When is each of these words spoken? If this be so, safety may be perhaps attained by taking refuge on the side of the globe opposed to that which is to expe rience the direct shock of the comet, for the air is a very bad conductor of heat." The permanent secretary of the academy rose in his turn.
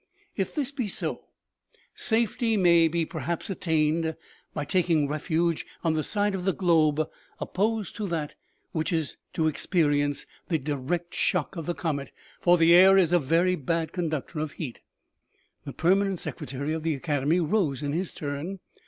If 0.35 0.55
this 0.55 0.71
be 0.71 0.87
so, 0.87 1.25
safety 1.93 2.57
may 2.57 2.87
be 2.87 3.05
perhaps 3.05 3.51
attained 3.51 4.15
by 4.51 4.65
taking 4.65 5.07
refuge 5.07 5.63
on 5.83 5.93
the 5.93 6.01
side 6.01 6.33
of 6.33 6.43
the 6.43 6.53
globe 6.53 7.07
opposed 7.39 7.95
to 7.97 8.07
that 8.07 8.33
which 8.71 8.91
is 8.91 9.17
to 9.33 9.43
expe 9.43 9.87
rience 9.87 10.25
the 10.47 10.57
direct 10.57 11.13
shock 11.13 11.55
of 11.55 11.67
the 11.67 11.75
comet, 11.75 12.11
for 12.39 12.57
the 12.57 12.73
air 12.73 12.97
is 12.97 13.13
a 13.13 13.19
very 13.19 13.53
bad 13.53 13.91
conductor 13.91 14.39
of 14.39 14.53
heat." 14.53 14.79
The 15.65 15.71
permanent 15.73 16.19
secretary 16.19 16.73
of 16.73 16.81
the 16.81 16.95
academy 16.95 17.39
rose 17.39 17.83
in 17.83 17.91
his 17.93 18.11
turn. 18.11 18.57